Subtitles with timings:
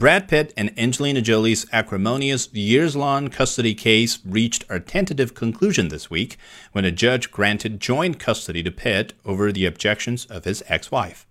[0.00, 6.08] Brad Pitt and Angelina Jolie's acrimonious years long custody case reached a tentative conclusion this
[6.08, 6.38] week
[6.72, 11.26] when a judge granted joint custody to Pitt over the objections of his ex wife.